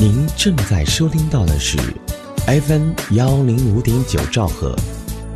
[0.00, 1.76] 您正在收听到的是
[2.46, 4.76] FM 幺零五点九兆赫，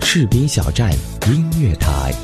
[0.02, 0.92] 士兵小站
[1.26, 2.14] 音乐台。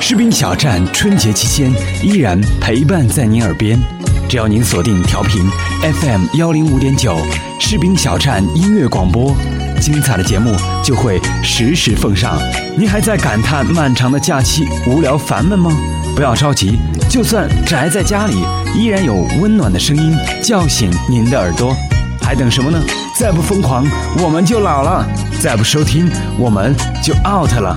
[0.00, 1.72] 士兵小站春节期间
[2.02, 3.80] 依然陪伴在您耳边，
[4.28, 5.48] 只要您锁定调频
[5.80, 7.16] FM 幺零五点九，
[7.60, 9.32] 士兵小站音乐广播，
[9.80, 12.38] 精彩的节目就会实时奉上。
[12.76, 15.72] 您还在感叹漫长的假期无聊烦闷吗？
[16.14, 18.44] 不要着急，就算宅在家里，
[18.76, 21.74] 依然有温暖的声音叫醒您的耳朵。
[22.22, 22.78] 还等什么呢？
[23.18, 23.84] 再不疯狂，
[24.22, 25.04] 我们就老了；
[25.40, 27.74] 再不收听，我们就 out 了。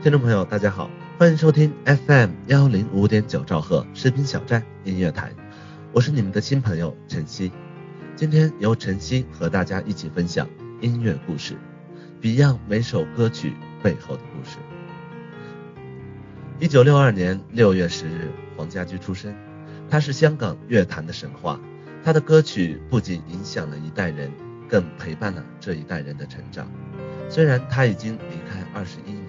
[0.00, 5.32] 听众朋友，大家好，欢迎收听 FM 幺零五点九兆赫视频小站音乐台，
[5.92, 7.50] 我是你们的新朋友晨曦。
[8.14, 10.48] 今天由晨曦和大家一起分享
[10.80, 11.56] 音乐故事
[12.22, 14.58] ，Beyond 每首歌曲背后的故事。
[16.60, 19.34] 一九六二年六月十日，黄家驹出生，
[19.90, 21.58] 他是香港乐坛的神话，
[22.04, 24.30] 他的歌曲不仅影响了一代人，
[24.68, 26.70] 更陪伴了这一代人的成长。
[27.28, 29.27] 虽然他已经离开二十一年。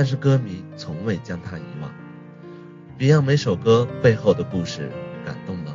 [0.00, 1.92] 但是歌迷从未将他遗忘。
[2.98, 4.90] Beyond 每首歌背后的故事，
[5.26, 5.69] 感动了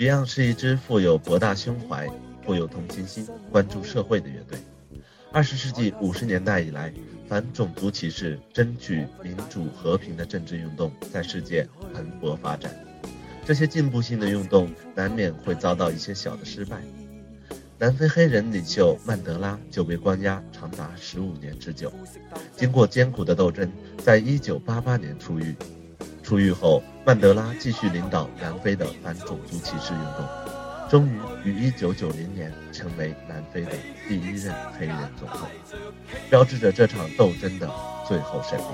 [0.00, 2.08] Beyond 是一支富有博大胸怀、
[2.42, 4.58] 富有同情心、关注社会的乐队。
[5.30, 6.90] 二十世纪五十年代以来，
[7.28, 12.74] 反种族歧视、争取民主和平的政治运动在世界蓬勃发展。
[13.44, 16.80] 这些进步性的运动难免会遭到一些小的失败。
[17.78, 21.92] 南非黑人领袖曼德拉就被关押长达十五年之久，
[22.56, 25.54] 经过艰苦的斗争，在一九八八年出狱。
[26.22, 30.28] 出狱后，曼德拉继续领导南非的反种族歧视运动，
[30.88, 31.08] 终
[31.44, 33.72] 于于1990年成为南非的
[34.06, 35.48] 第一任黑人总统，
[36.28, 37.68] 标志着这场斗争的
[38.06, 38.64] 最后胜利。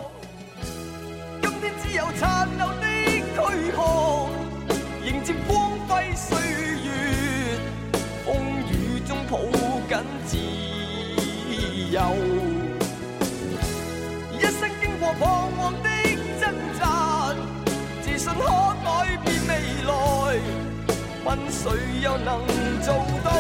[21.50, 22.40] 谁又能
[22.82, 23.30] 做到？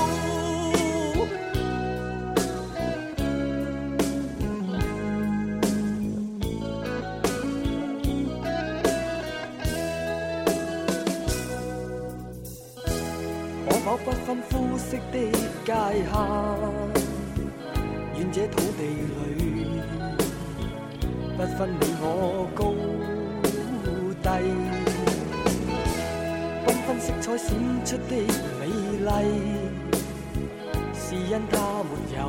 [13.68, 15.30] 可否不分肤色的
[15.64, 16.14] 界限？
[18.16, 19.80] 愿这土地里
[21.36, 22.04] 不分你我
[22.54, 22.60] 高
[24.22, 24.85] 低。
[27.06, 28.16] 色彩闪出的
[28.58, 28.66] 美
[29.06, 29.08] 丽，
[30.92, 32.20] 是因它没有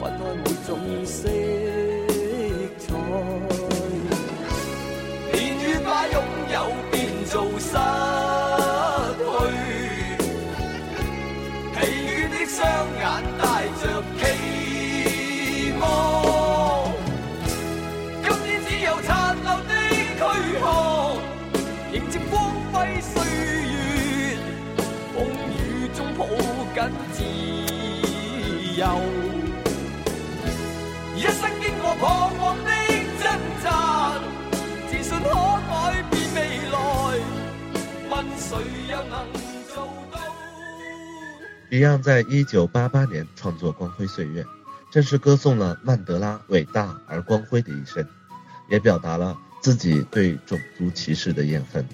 [0.00, 0.68] 分开每种
[1.06, 1.16] 色
[2.80, 2.82] 彩。
[5.32, 6.16] 年月把拥
[6.52, 6.54] 有
[6.90, 6.92] 变
[7.26, 7.70] 做失
[9.20, 9.22] 去，
[11.74, 11.76] 疲
[12.08, 12.58] 倦的双
[12.98, 13.02] 眼
[13.38, 13.42] 带
[13.80, 13.82] 着
[26.84, 27.22] 人自
[28.78, 28.84] 由。
[31.16, 32.70] 一生经过彷徨的
[33.22, 34.20] 挣扎，
[34.90, 35.30] 自信可
[35.66, 36.38] 改变未
[36.70, 36.76] 来。
[38.10, 38.58] 问谁
[38.90, 39.14] 又能
[39.66, 40.20] 做到
[41.70, 44.42] ？Beyond 在一九八八年创作《光辉岁月》，
[44.90, 48.06] 正是歌颂了曼德拉伟大而光辉的一生。
[48.70, 51.86] 也表达了自己对种族歧视的怨恨。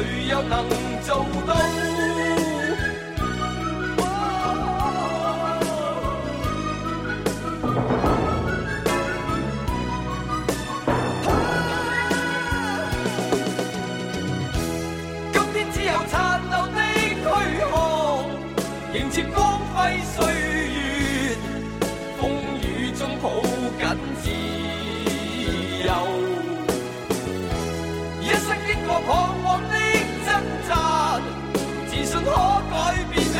[0.00, 0.66] 谁又能
[1.02, 1.16] 做
[1.46, 1.91] 到？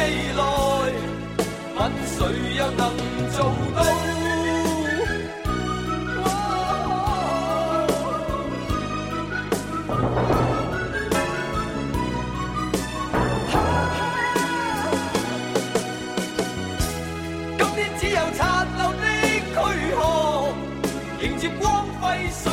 [0.02, 0.42] 未来
[1.76, 2.16] 问谁
[2.58, 2.82] 又能
[3.30, 3.36] 做
[3.76, 3.78] 到。
[17.58, 19.56] 今天只有残留的躯壳
[21.22, 22.28] 迎接光辉。
[22.30, 22.51] 岁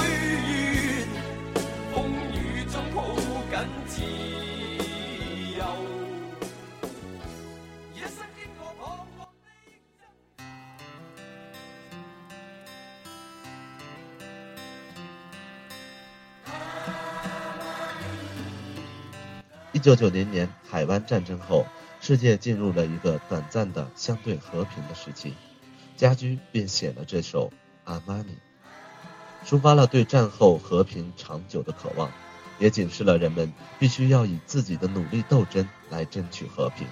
[19.79, 21.65] 一九九零年海湾战争后，
[22.01, 25.33] 世界进入了一个短暂的相对和平的时期。
[25.95, 27.47] 家驹便写了这首
[27.85, 28.35] 《阿玛尼》，
[29.49, 32.11] 抒发了对战后和平长久的渴望，
[32.59, 36.85] 也警示了人们必须要以自己的努力斗争来争取和平，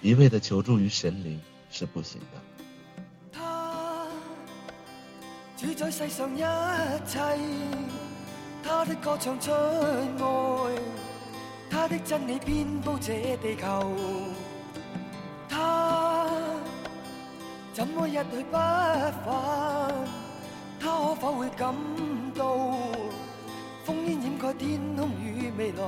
[0.00, 1.38] 一味的求助于神灵
[1.70, 2.40] 是不行的。
[3.30, 4.06] 他
[5.58, 6.38] 主宰世上一
[7.06, 7.20] 切，
[8.64, 11.01] 他的歌唱出爱。
[11.82, 13.92] 他的真理遍布这地球，
[15.48, 16.28] 他
[17.74, 19.92] 怎么一去不返？
[20.78, 21.74] 他可否会感
[22.36, 22.56] 到
[23.84, 25.82] 烽烟掩盖天空与未来，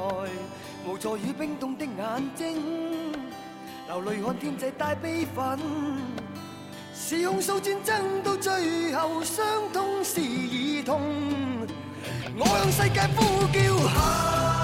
[0.84, 3.12] 无助与冰冻的眼睛，
[3.86, 5.60] 流泪看天际带悲愤，
[6.92, 11.00] 是控诉战争到最后，伤痛是儿童，
[12.36, 14.63] 我向世界呼叫。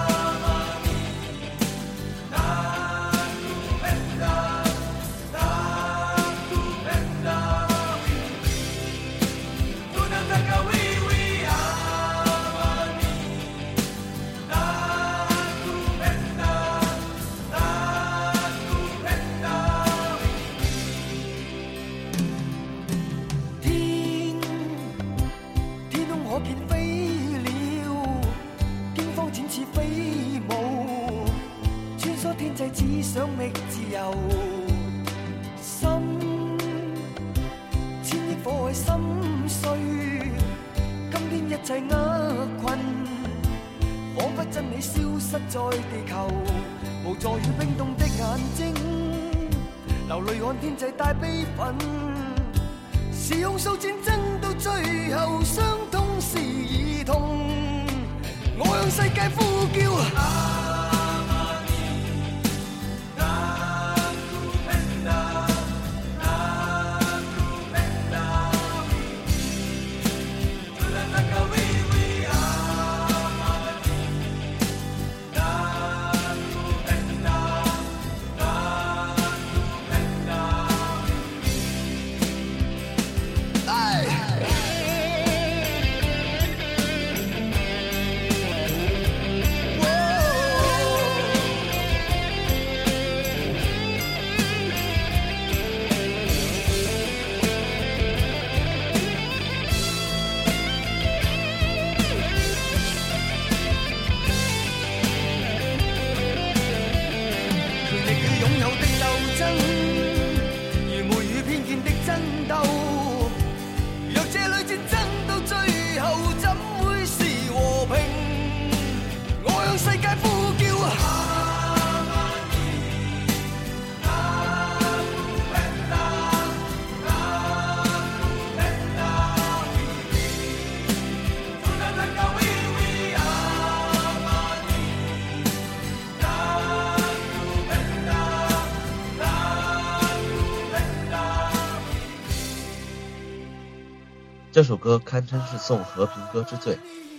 [144.53, 146.77] 这首歌堪称是送和平歌之最。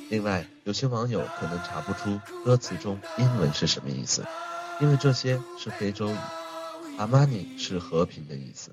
[0.09, 4.25] 另外，有些网友可能查不出歌词中英文是什么意思，
[4.81, 6.17] 因为这些是非洲语。
[6.97, 8.71] 阿玛尼是和平的意思。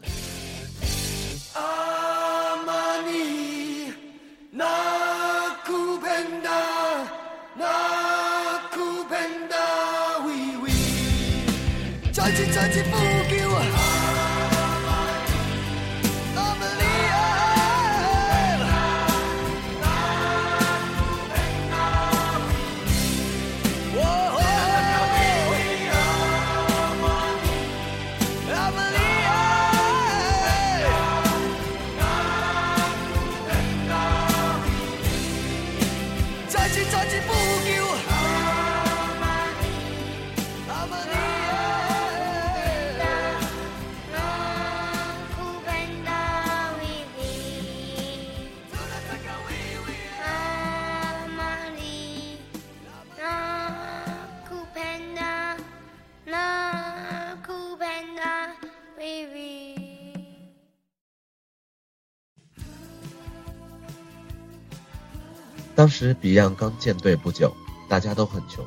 [65.79, 67.55] 当时 Beyond 刚建队不久，
[67.89, 68.67] 大家都很穷，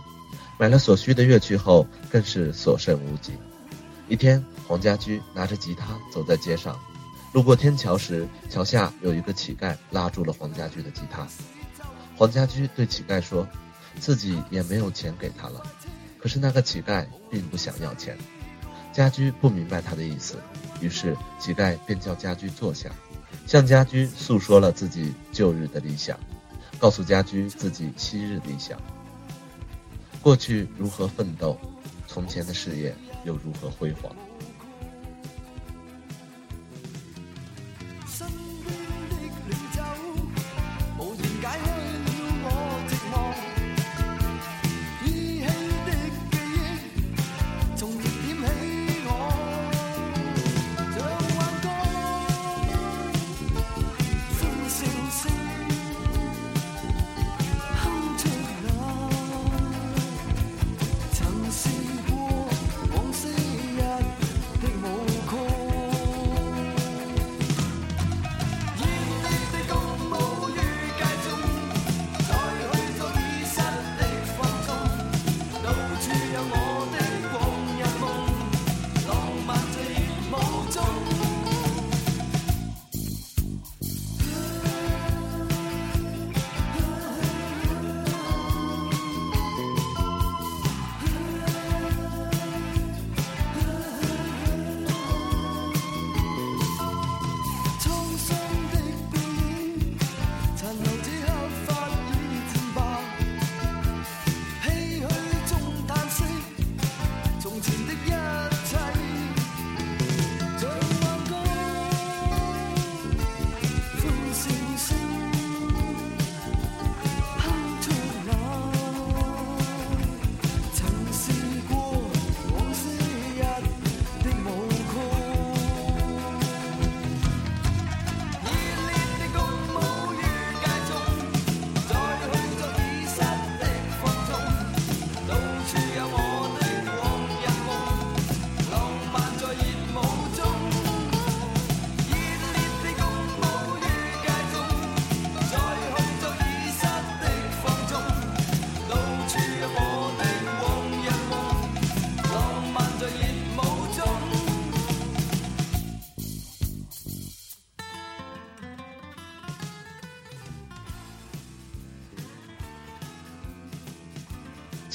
[0.58, 3.34] 买了所需的乐器后更是所剩无几。
[4.08, 6.80] 一天，黄家驹拿着吉他走在街上，
[7.34, 11.28] 路过天桥时，桥下有一个乞丐拉住了黄家驹的吉他。
[12.16, 13.46] 黄家驹对乞丐说
[14.00, 15.62] ：“自己也没有钱给他了。”
[16.18, 18.18] 可是那个乞丐并不想要钱。
[18.94, 20.38] 家驹不明白他的意思，
[20.80, 22.90] 于是乞丐便叫家驹坐下，
[23.46, 26.18] 向家驹诉说了自己旧日的理想。
[26.82, 28.76] 告诉家驹自己昔日理想，
[30.20, 31.56] 过去如何奋斗，
[32.08, 32.92] 从前的事业
[33.24, 34.12] 又如何辉煌。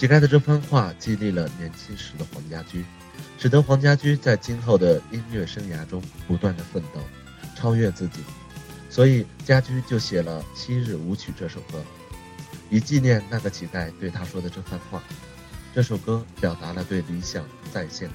[0.06, 2.84] 乞丐的这番话激励了年轻时的黄家驹，
[3.40, 7.00] 使得黄家驹在今后的音乐生涯中不断的奋斗，
[7.56, 8.20] 超越自己。
[8.88, 11.82] 所以家驹就写了《昔日舞曲》这首歌，
[12.70, 15.02] 以纪念那个乞丐对他说的这番话。
[15.74, 18.14] 这首歌表达了对理想再现的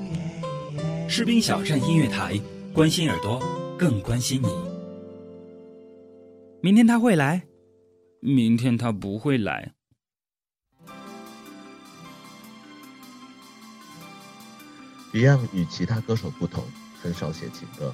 [1.13, 2.39] 士兵小站音乐台，
[2.73, 3.37] 关心耳朵，
[3.77, 4.47] 更关心你。
[6.61, 7.43] 明天他会来，
[8.21, 9.73] 明天他不会来。
[15.11, 16.63] Beyond 与其他歌手不同，
[17.01, 17.93] 很少写情歌。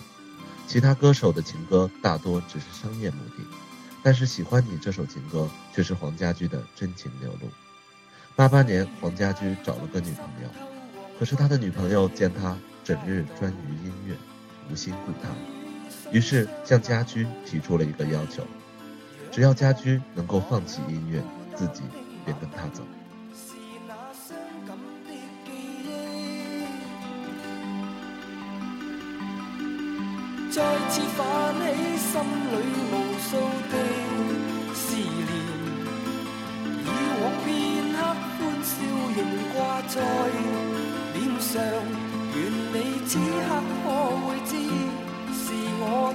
[0.67, 3.43] 其他歌手的情歌大多只是商业目的，
[4.03, 7.49] 但是《喜欢你》这首情歌却是黄家驹的真情流露。
[8.35, 10.49] 八八年，黄家驹找了个女朋友，
[11.17, 12.55] 可是他的女朋友见他
[12.87, 14.15] 整日专于音乐，
[14.71, 15.27] 无心顾他，
[16.09, 18.47] 于是向家驹提出了一个要求：
[19.29, 21.21] 只要家驹能够放弃音乐，
[21.53, 21.81] 自己
[22.23, 22.81] 便跟他走。
[30.49, 32.55] 再次泛起心里
[32.89, 33.35] 无数
[33.69, 33.75] 的
[34.73, 34.95] 思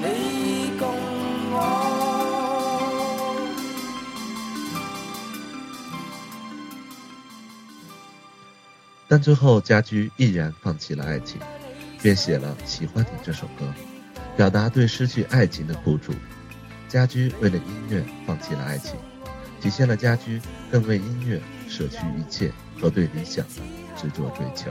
[0.00, 0.88] 你共
[1.52, 1.56] 我。
[9.08, 11.40] 但最后，家驹毅然放弃了爱情，
[12.02, 13.64] 便写了《喜欢你》这首歌。
[14.36, 16.12] 表达对失去爱情的苦楚，
[16.88, 18.96] 家驹为了音乐放弃了爱情，
[19.62, 23.62] 体现了家驹更为音乐舍去一切和对理想的
[23.96, 24.70] 执着追求。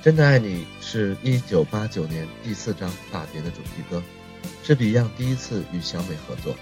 [0.00, 4.00] 真的爱你是一九八九年第四张大碟的主题歌，
[4.62, 6.54] 是 Beyond 第一次与小美合作。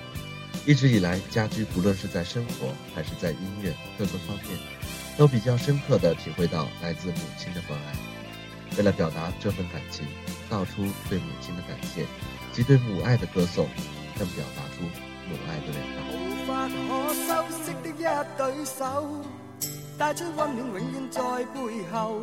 [0.64, 4.59] 一直以来，家驹不论是在生活还是在音乐各个方面，
[5.18, 7.92] 都比较深刻地体会到来自母亲的关爱。
[8.79, 10.07] 为了表达这份感情，
[10.49, 12.07] 道出对母亲的感谢
[12.55, 13.68] 及对母爱的歌颂，
[14.18, 14.83] 更表达出
[15.29, 16.01] 母爱的伟大。
[16.11, 18.03] 無法可修飾的一
[18.38, 19.22] 對手，
[19.99, 21.20] 帶出温暖永远在
[21.53, 22.22] 背后。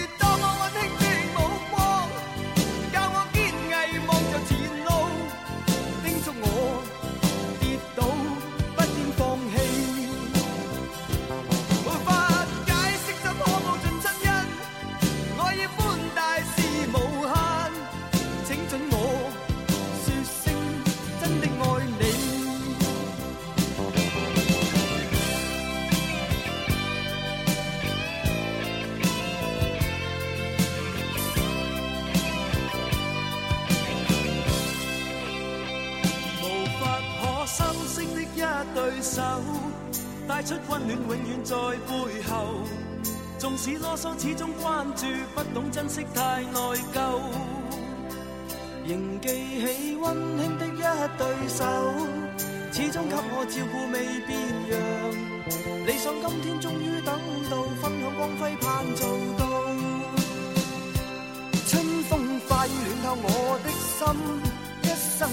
[43.51, 46.59] 縱使啰嗦，始终关注，不懂珍惜，太内
[46.93, 47.19] 疚。
[48.85, 50.81] 仍记起温馨的一
[51.17, 51.65] 对手，
[52.71, 54.39] 始终给我照顾未变
[54.71, 54.73] 样。
[55.85, 59.05] 理想今天终于等到，分享光辉盼做
[59.37, 59.43] 到。
[61.67, 62.69] 春风化雨
[63.03, 63.99] 暖透我的心，
[64.83, 64.87] 一
[65.19, 65.29] 生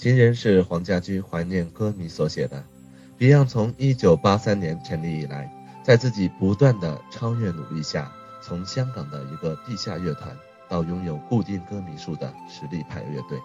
[0.00, 2.64] 情人是黄家驹怀念歌迷所写的。
[3.18, 5.52] Beyond 从一九八三年成立以来，
[5.84, 8.10] 在自己不断的超越努力下，
[8.40, 10.34] 从香港的一个地下乐团
[10.70, 13.38] 到拥有固定歌迷数的实力派乐队，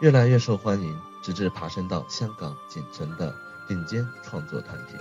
[0.00, 3.32] 越来越受欢迎，直至爬升到香港仅存的
[3.68, 4.94] 顶尖创作团体。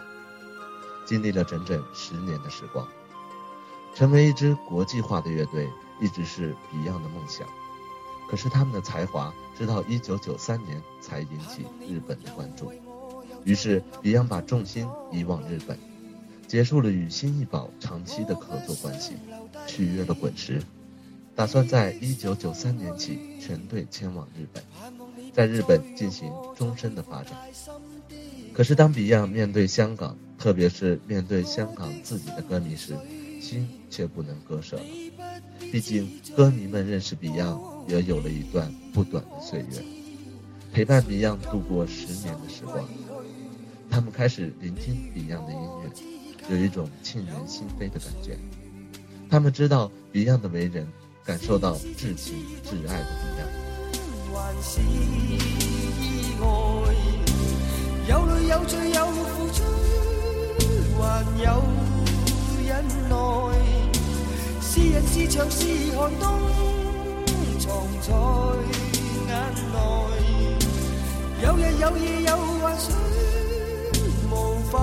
[1.07, 2.87] 经历了整整十年的时光，
[3.95, 5.67] 成为一支国际化的乐队。
[5.99, 7.47] 一直是 Beyond 的梦想。
[8.29, 12.71] 可是他们的才华直到1993年才引起日本的关注，
[13.43, 15.77] 于是 Beyond 把重心移往日本，
[16.47, 19.13] 结束了与新艺宝长期的合作关系，
[19.65, 20.61] 续约了滚石，
[21.35, 24.61] 打算在1993年起全队迁往日本，
[25.33, 27.33] 在日本进行终身的发展。
[28.53, 32.95] 可是当 Beyond 面对香港，特别是面对香港自己的歌迷时，
[33.39, 34.83] 心却不能割舍了。
[35.71, 37.76] 毕竟歌迷们认识 Beyond。
[37.87, 39.81] 也有了一段不短的岁月，
[40.73, 42.83] 陪伴 Beyond 度过十年的时光。
[43.89, 45.89] 他们开始聆听 Beyond 的音乐，
[46.49, 48.37] 有一种沁人心扉的感觉。
[49.29, 50.85] 他们知道 Beyond 的为人，
[51.23, 53.67] 感受到至情至爱的 Beyond。
[67.67, 68.13] 在
[69.27, 69.31] 眼
[69.73, 69.75] 内，
[71.43, 72.95] 有日有夜有幻想，
[74.31, 74.33] 无
[74.71, 74.73] 法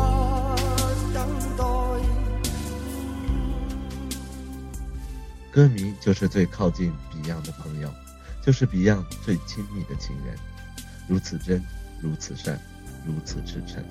[1.15, 1.17] 等
[1.57, 1.65] 待。
[5.51, 7.89] 歌迷就是最靠近 Beyond 的朋友，
[8.45, 10.37] 就是 Beyond 最亲密的情人，
[11.09, 11.65] 如此真，
[12.03, 12.61] 如此善，
[13.07, 13.83] 如此赤诚。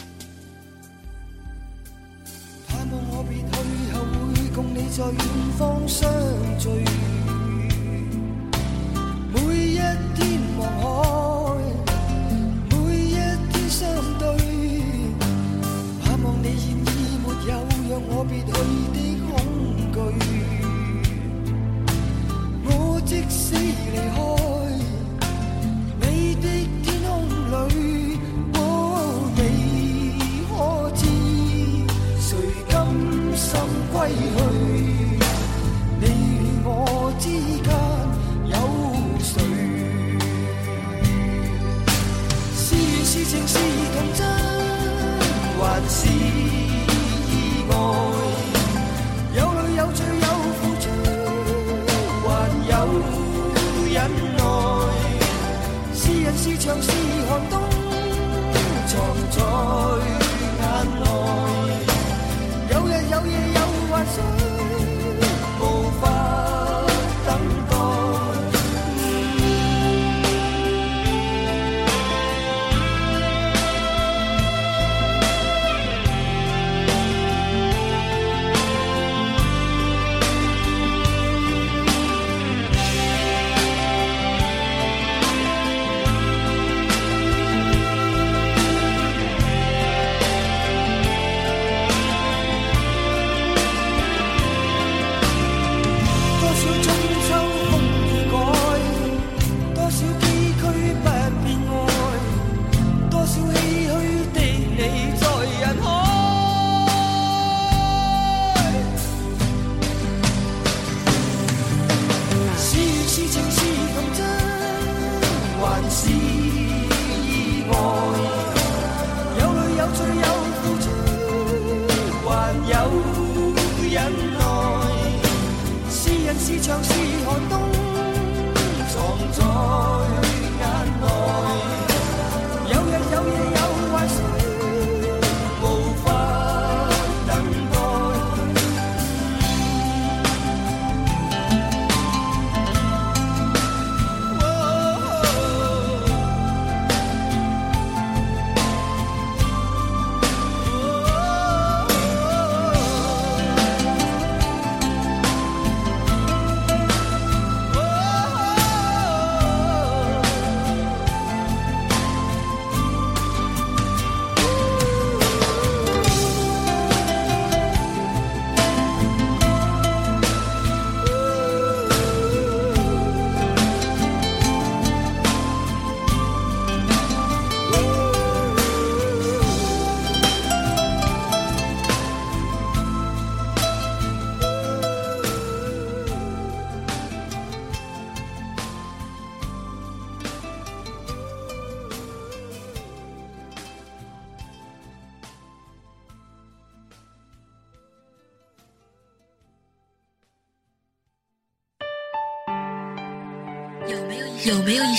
[2.67, 3.45] 盼望我别去
[3.91, 5.17] 后，会共你在远
[5.57, 6.11] 方相
[6.59, 7.22] 聚。
[10.63, 11.57] 海
[12.71, 13.13] 每一
[13.51, 14.27] 天相对
[16.03, 18.92] 盼望你现已没有让我别去。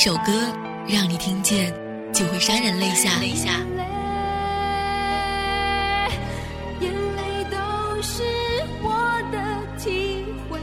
[0.04, 0.52] 首歌，
[0.86, 1.72] 让你听见
[2.12, 3.08] 就会潸然泪下？
[6.78, 7.56] 眼泪都
[8.02, 8.22] 是
[8.82, 9.38] 我的
[9.82, 10.60] 体会，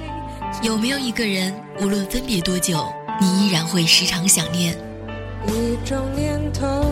[0.62, 2.86] 有没有一个人，无论分别多久，
[3.20, 4.78] 你依然会时常想念？
[5.48, 6.86] 一种念头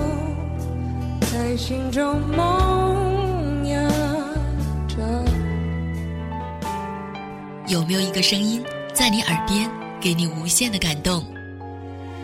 [1.31, 3.87] 在心中萌芽
[4.87, 4.97] 着。
[7.67, 9.69] 有没有一个声音在你耳边，
[10.01, 11.23] 给你无限的感动？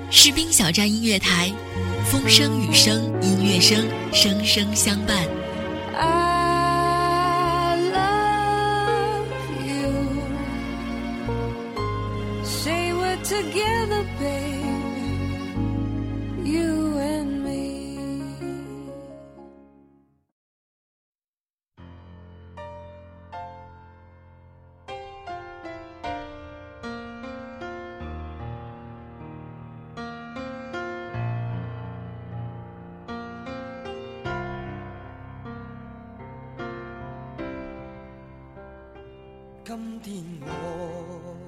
[0.10, 1.52] 士兵小站音乐台，
[2.06, 5.28] 风声雨声音乐声，声声相伴。
[5.94, 9.28] I love
[9.68, 9.92] you.
[12.44, 14.55] Say we're together, baby.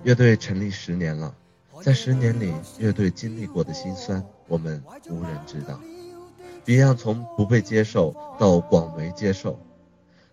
[0.08, 1.36] 乐队成立十年了，
[1.84, 5.78] 在十年里，乐队经历过的辛酸，我们无人知道。
[6.66, 9.60] Beyond 从不被接受到广为接受，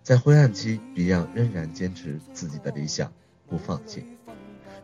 [0.01, 3.13] 在灰暗期，Beyond 仍然坚持自己的理想，
[3.49, 4.07] 不放弃。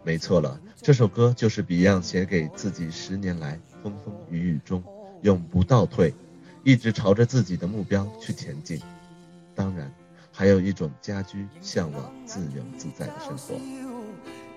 [0.02, 4.82] 没错了，这首歌就是 Beyond 写给自己十年来风风雨雨中
[5.22, 6.12] 永不倒退，
[6.64, 8.80] 一直朝着自己的目标去前进。
[9.54, 9.88] 当然，
[10.32, 13.54] 还有一种家居向往自由自在的生活。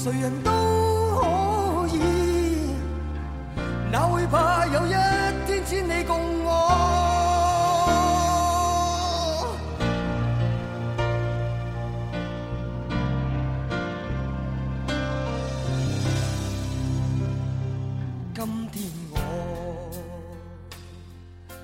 [0.00, 0.50] 想，誰人都
[1.20, 1.98] 可以。
[3.92, 4.90] 哪會怕有一
[5.46, 6.48] 天千里共我？
[18.32, 19.20] 今天我。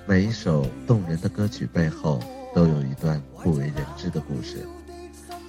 [0.06, 2.20] 每一首动人的歌曲背后，
[2.54, 4.68] 都有一段不为人知的故事。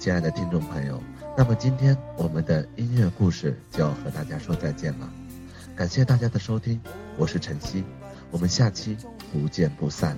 [0.00, 1.02] 亲爱的听众朋友，
[1.36, 2.66] 那么今天我们的
[3.10, 5.10] 故事就要和大家说再见了。
[5.76, 6.80] 感谢大家的收听，
[7.16, 7.84] 我是晨曦，
[8.30, 8.96] 我们下期
[9.32, 10.16] 不见不散。